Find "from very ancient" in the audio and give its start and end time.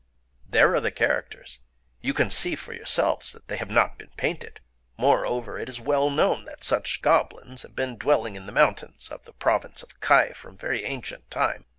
10.31-11.29